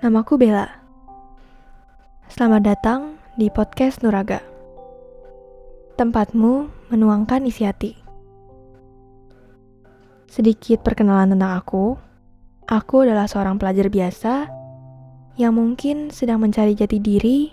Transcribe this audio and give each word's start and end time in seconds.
Namaku 0.00 0.40
Bella. 0.40 0.64
Selamat 2.32 2.64
datang 2.64 3.20
di 3.36 3.52
podcast 3.52 4.00
Nuraga. 4.00 4.40
Tempatmu 6.00 6.88
menuangkan 6.88 7.44
isi 7.44 7.68
hati. 7.68 7.92
Sedikit 10.24 10.80
perkenalan 10.80 11.36
tentang 11.36 11.52
aku. 11.52 12.00
Aku 12.64 13.04
adalah 13.04 13.28
seorang 13.28 13.60
pelajar 13.60 13.92
biasa 13.92 14.48
yang 15.36 15.60
mungkin 15.60 16.08
sedang 16.08 16.40
mencari 16.40 16.72
jati 16.72 16.96
diri 16.96 17.52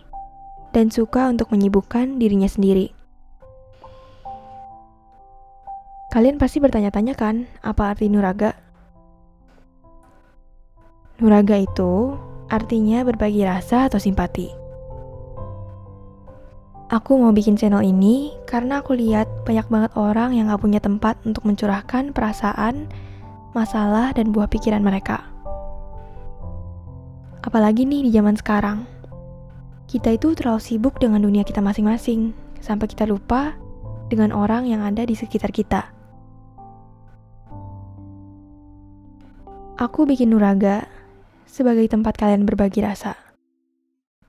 dan 0.72 0.88
suka 0.88 1.28
untuk 1.28 1.52
menyibukkan 1.52 2.16
dirinya 2.16 2.48
sendiri. 2.48 2.96
Kalian 6.16 6.40
pasti 6.40 6.64
bertanya-tanya 6.64 7.12
kan, 7.12 7.44
apa 7.60 7.92
arti 7.92 8.08
nuraga? 8.08 8.56
Nuraga 11.20 11.60
itu 11.60 12.16
artinya 12.48 13.04
berbagi 13.04 13.44
rasa 13.44 13.88
atau 13.92 14.00
simpati. 14.00 14.50
Aku 16.88 17.20
mau 17.20 17.36
bikin 17.36 17.60
channel 17.60 17.84
ini 17.84 18.32
karena 18.48 18.80
aku 18.80 18.96
lihat 18.96 19.28
banyak 19.44 19.68
banget 19.68 19.92
orang 20.00 20.32
yang 20.32 20.48
gak 20.48 20.64
punya 20.64 20.80
tempat 20.80 21.20
untuk 21.28 21.44
mencurahkan 21.44 22.16
perasaan, 22.16 22.88
masalah, 23.52 24.16
dan 24.16 24.32
buah 24.32 24.48
pikiran 24.48 24.80
mereka. 24.80 25.28
Apalagi 27.44 27.84
nih 27.84 28.08
di 28.08 28.12
zaman 28.16 28.40
sekarang. 28.40 28.88
Kita 29.88 30.16
itu 30.16 30.32
terlalu 30.36 30.64
sibuk 30.64 31.00
dengan 31.00 31.24
dunia 31.24 31.44
kita 31.44 31.60
masing-masing, 31.60 32.32
sampai 32.64 32.88
kita 32.88 33.04
lupa 33.04 33.56
dengan 34.08 34.32
orang 34.32 34.68
yang 34.68 34.84
ada 34.84 35.04
di 35.04 35.16
sekitar 35.16 35.52
kita. 35.52 35.92
Aku 39.78 40.08
bikin 40.08 40.32
Nuraga 40.32 40.88
sebagai 41.48 41.88
tempat 41.88 42.20
kalian 42.20 42.44
berbagi 42.44 42.84
rasa. 42.84 43.16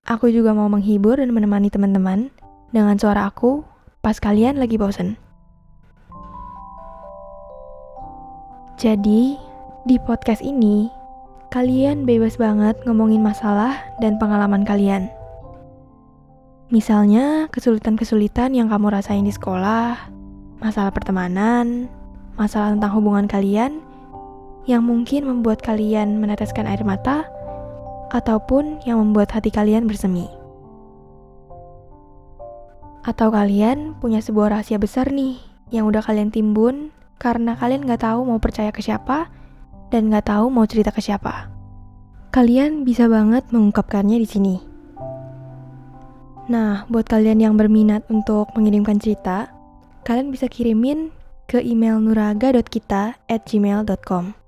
Aku 0.09 0.33
juga 0.33 0.57
mau 0.57 0.73
menghibur 0.73 1.21
dan 1.21 1.35
menemani 1.37 1.69
teman-teman 1.69 2.33
dengan 2.73 2.97
suara 2.97 3.29
aku 3.29 3.67
pas 4.01 4.17
kalian 4.17 4.57
lagi 4.57 4.81
bosen. 4.81 5.21
Jadi, 8.79 9.35
di 9.85 9.97
podcast 10.07 10.39
ini, 10.41 10.87
kalian 11.51 12.07
bebas 12.07 12.39
banget 12.39 12.79
ngomongin 12.87 13.21
masalah 13.21 13.75
dan 13.99 14.17
pengalaman 14.23 14.63
kalian. 14.63 15.11
Misalnya, 16.71 17.51
kesulitan-kesulitan 17.51 18.55
yang 18.55 18.71
kamu 18.71 18.95
rasain 18.95 19.27
di 19.27 19.35
sekolah, 19.35 20.13
masalah 20.63 20.95
pertemanan, 20.95 21.91
masalah 22.39 22.77
tentang 22.77 22.93
hubungan 22.95 23.27
kalian, 23.27 23.83
yang 24.69 24.85
mungkin 24.85 25.25
membuat 25.25 25.65
kalian 25.65 26.21
meneteskan 26.21 26.69
air 26.69 26.85
mata, 26.85 27.25
ataupun 28.13 28.85
yang 28.85 29.01
membuat 29.01 29.33
hati 29.33 29.49
kalian 29.49 29.89
bersemi. 29.89 30.29
Atau 33.01 33.33
kalian 33.33 33.97
punya 33.97 34.21
sebuah 34.21 34.53
rahasia 34.53 34.77
besar 34.77 35.09
nih, 35.09 35.41
yang 35.73 35.89
udah 35.89 36.05
kalian 36.05 36.29
timbun 36.29 36.93
karena 37.17 37.57
kalian 37.57 37.89
gak 37.89 38.05
tahu 38.05 38.29
mau 38.29 38.37
percaya 38.37 38.69
ke 38.69 38.85
siapa, 38.85 39.33
dan 39.89 40.13
gak 40.13 40.29
tahu 40.29 40.53
mau 40.53 40.69
cerita 40.69 40.93
ke 40.93 41.01
siapa. 41.01 41.49
Kalian 42.29 42.85
bisa 42.85 43.09
banget 43.09 43.49
mengungkapkannya 43.49 44.21
di 44.21 44.29
sini. 44.29 44.61
Nah, 46.53 46.85
buat 46.93 47.09
kalian 47.09 47.41
yang 47.41 47.57
berminat 47.57 48.05
untuk 48.13 48.53
mengirimkan 48.53 49.01
cerita, 49.01 49.49
kalian 50.05 50.29
bisa 50.29 50.45
kirimin 50.49 51.09
ke 51.49 51.65
email 51.65 51.97
nuraga.kita@gmail.com 52.01 54.48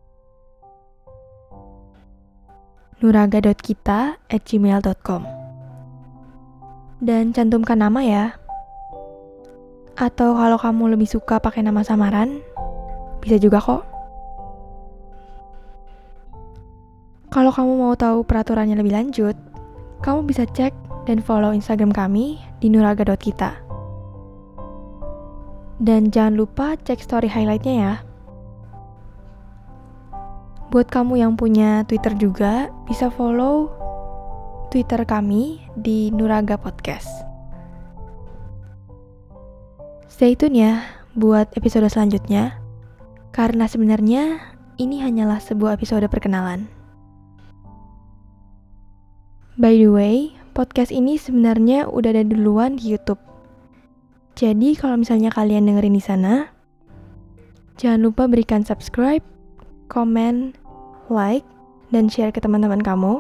nuraga.kita@gmail.com. 3.01 5.23
Dan 7.01 7.33
cantumkan 7.33 7.81
nama 7.81 8.05
ya. 8.05 8.37
Atau 9.97 10.37
kalau 10.37 10.61
kamu 10.61 10.89
lebih 10.97 11.09
suka 11.09 11.41
pakai 11.41 11.63
nama 11.65 11.85
samaran, 11.85 12.41
bisa 13.25 13.39
juga 13.41 13.61
kok. 13.61 13.91
Kalau 17.31 17.55
kamu 17.55 17.73
mau 17.79 17.95
tahu 17.95 18.27
peraturannya 18.27 18.75
lebih 18.75 18.97
lanjut, 18.97 19.37
kamu 20.03 20.27
bisa 20.27 20.43
cek 20.51 20.75
dan 21.07 21.23
follow 21.23 21.55
Instagram 21.55 21.95
kami 21.95 22.43
di 22.59 22.67
nuraga.kita. 22.69 23.55
Dan 25.81 26.13
jangan 26.13 26.37
lupa 26.37 26.77
cek 26.77 27.01
story 27.01 27.31
highlightnya 27.31 27.75
ya. 27.81 27.95
Buat 30.71 30.87
kamu 30.87 31.19
yang 31.19 31.35
punya 31.35 31.83
Twitter 31.91 32.15
juga, 32.15 32.71
bisa 32.87 33.11
follow 33.11 33.75
Twitter 34.71 35.03
kami 35.03 35.59
di 35.75 36.15
Nuraga 36.15 36.55
Podcast. 36.55 37.11
Stay 40.07 40.39
tune 40.39 40.55
ya 40.55 40.87
buat 41.19 41.51
episode 41.59 41.91
selanjutnya, 41.91 42.63
karena 43.35 43.67
sebenarnya 43.67 44.39
ini 44.79 45.03
hanyalah 45.03 45.43
sebuah 45.43 45.75
episode 45.75 46.07
perkenalan. 46.07 46.71
By 49.59 49.75
the 49.75 49.91
way, 49.91 50.39
podcast 50.55 50.95
ini 50.95 51.19
sebenarnya 51.19 51.91
udah 51.91 52.15
ada 52.15 52.23
duluan 52.23 52.79
di 52.79 52.95
YouTube. 52.95 53.19
Jadi 54.39 54.79
kalau 54.79 55.03
misalnya 55.03 55.35
kalian 55.35 55.67
dengerin 55.67 55.99
di 55.99 56.05
sana, 56.05 56.47
jangan 57.75 58.07
lupa 58.07 58.31
berikan 58.31 58.63
subscribe, 58.63 59.27
komen, 59.91 60.60
like, 61.11 61.45
dan 61.91 62.07
share 62.07 62.31
ke 62.31 62.39
teman-teman 62.39 62.81
kamu 62.81 63.19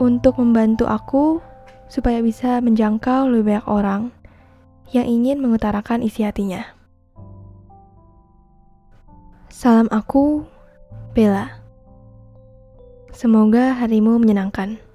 untuk 0.00 0.36
membantu 0.36 0.84
aku 0.84 1.40
supaya 1.88 2.20
bisa 2.20 2.60
menjangkau 2.60 3.32
lebih 3.32 3.58
banyak 3.58 3.66
orang 3.66 4.02
yang 4.92 5.08
ingin 5.08 5.40
mengutarakan 5.40 6.04
isi 6.04 6.22
hatinya. 6.22 6.62
Salam 9.50 9.90
aku, 9.92 10.46
Bella. 11.12 11.60
Semoga 13.10 13.76
harimu 13.76 14.16
menyenangkan. 14.16 14.89